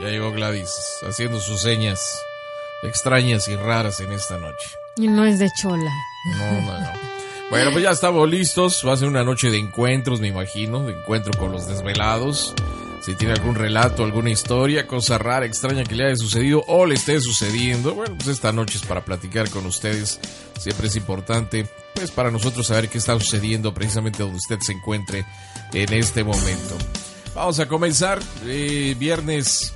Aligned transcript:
Ya 0.00 0.08
llegó 0.08 0.32
Gladys 0.32 0.72
haciendo 1.02 1.40
sus 1.40 1.60
señas 1.60 2.00
extrañas 2.82 3.48
y 3.48 3.56
raras 3.56 4.00
en 4.00 4.12
esta 4.12 4.38
noche. 4.38 4.70
Y 4.96 5.08
no 5.08 5.26
es 5.26 5.38
de 5.38 5.50
chola. 5.60 5.92
No, 6.38 6.60
no, 6.62 6.80
no. 6.80 6.92
Bueno, 7.50 7.70
pues 7.72 7.84
ya 7.84 7.90
estamos 7.90 8.26
listos. 8.28 8.82
Va 8.86 8.94
a 8.94 8.96
ser 8.96 9.08
una 9.08 9.24
noche 9.24 9.50
de 9.50 9.58
encuentros, 9.58 10.20
me 10.20 10.28
imagino, 10.28 10.84
de 10.84 10.94
encuentro 10.94 11.38
con 11.38 11.52
los 11.52 11.66
desvelados. 11.66 12.54
Si 13.02 13.14
tiene 13.14 13.34
algún 13.34 13.54
relato, 13.54 14.04
alguna 14.04 14.30
historia, 14.30 14.86
cosa 14.86 15.18
rara, 15.18 15.44
extraña 15.44 15.84
que 15.84 15.94
le 15.94 16.06
haya 16.06 16.16
sucedido 16.16 16.64
o 16.66 16.86
le 16.86 16.94
esté 16.94 17.20
sucediendo, 17.20 17.94
bueno, 17.94 18.14
pues 18.14 18.28
esta 18.28 18.52
noche 18.52 18.78
es 18.78 18.84
para 18.84 19.04
platicar 19.04 19.50
con 19.50 19.66
ustedes. 19.66 20.18
Siempre 20.58 20.88
es 20.88 20.96
importante, 20.96 21.66
pues 21.94 22.10
para 22.10 22.30
nosotros 22.30 22.66
saber 22.66 22.88
qué 22.88 22.98
está 22.98 23.18
sucediendo 23.18 23.74
precisamente 23.74 24.22
donde 24.22 24.36
usted 24.36 24.60
se 24.60 24.72
encuentre 24.72 25.26
en 25.72 25.92
este 25.92 26.24
momento. 26.24 26.76
Vamos 27.34 27.58
a 27.58 27.68
comenzar. 27.68 28.20
Eh, 28.44 28.94
viernes 28.98 29.74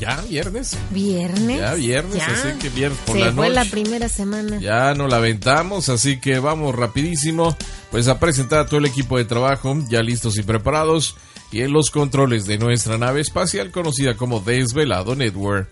ya, 0.00 0.16
viernes. 0.28 0.76
Viernes. 0.90 1.60
Ya, 1.60 1.74
viernes, 1.74 2.16
Ya. 2.16 2.26
así 2.26 2.58
que 2.58 2.68
viernes 2.70 2.98
por 3.06 3.16
Se 3.16 3.24
la 3.26 3.32
fue 3.32 3.48
noche. 3.48 3.64
la 3.64 3.70
primera 3.70 4.08
semana. 4.08 4.58
Ya 4.58 4.94
nos 4.94 5.10
la 5.10 5.18
aventamos, 5.18 5.88
así 5.88 6.18
que 6.18 6.38
vamos 6.38 6.74
rapidísimo, 6.74 7.56
pues 7.90 8.08
a 8.08 8.18
presentar 8.18 8.60
a 8.60 8.66
todo 8.66 8.78
el 8.78 8.86
equipo 8.86 9.18
de 9.18 9.24
trabajo, 9.26 9.76
ya 9.88 10.00
listos 10.02 10.36
y 10.38 10.42
preparados, 10.42 11.16
y 11.52 11.62
en 11.62 11.72
los 11.72 11.90
controles 11.90 12.46
de 12.46 12.58
nuestra 12.58 12.96
nave 12.98 13.20
espacial 13.20 13.70
conocida 13.70 14.16
como 14.16 14.40
Desvelado 14.40 15.14
Network. 15.14 15.68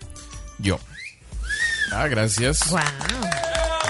Yo. 0.59 0.79
Ah, 1.91 2.07
gracias. 2.07 2.69
Wow. 2.69 2.79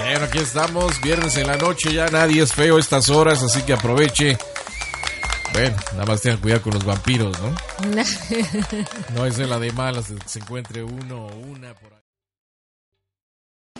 Bueno, 0.02 0.24
aquí 0.24 0.38
estamos, 0.38 1.00
viernes 1.02 1.36
en 1.36 1.46
la 1.46 1.56
noche, 1.56 1.92
ya 1.92 2.06
nadie 2.08 2.42
es 2.42 2.52
feo 2.54 2.78
estas 2.78 3.10
horas, 3.10 3.42
así 3.42 3.60
que 3.62 3.74
aproveche. 3.74 4.38
Bueno, 5.52 5.76
nada 5.92 6.06
más 6.06 6.22
tengan 6.22 6.40
cuidado 6.40 6.62
con 6.62 6.74
los 6.74 6.84
vampiros, 6.84 7.36
¿no? 7.40 7.54
No 9.14 9.26
es 9.26 9.38
la 9.38 9.58
de 9.58 9.72
malas, 9.72 10.10
que 10.10 10.28
se 10.28 10.38
encuentre 10.38 10.82
uno 10.82 11.26
o 11.26 11.36
una 11.36 11.74
por 11.74 11.92
ahí. 11.92 12.00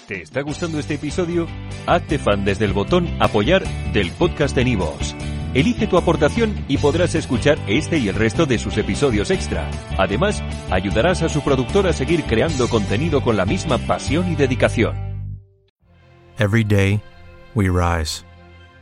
¿Te 0.07 0.23
está 0.23 0.41
gustando 0.43 0.79
este 0.81 0.95
episodio? 0.95 1.47
Hazte 1.87 2.19
fan 2.19 2.45
desde 2.45 2.65
el 2.65 2.73
botón 2.73 3.09
Apoyar 3.21 3.63
del 3.93 4.11
podcast 4.13 4.57
de 4.57 4.65
Nivos. 4.65 5.15
Elige 5.55 5.87
tu 5.87 5.97
aportación 5.97 6.65
y 6.69 6.79
podrás 6.79 7.15
escuchar 7.15 7.59
este 7.67 7.99
y 7.99 8.09
el 8.09 8.15
resto 8.15 8.47
de 8.47 8.59
sus 8.59 8.77
episodios 8.77 9.31
extra. 9.31 9.69
Además, 9.99 10.43
ayudarás 10.71 11.23
a 11.23 11.29
su 11.29 11.43
productor 11.43 11.87
a 11.87 11.93
seguir 11.93 12.25
creando 12.25 12.69
contenido 12.69 13.23
con 13.23 13.37
la 13.37 13.47
misma 13.47 13.79
pasión 13.79 14.31
y 14.31 14.37
dedicación. 14.37 15.11
Every 16.39 16.65
day, 16.65 17.01
we 17.55 17.69
rise, 17.69 18.25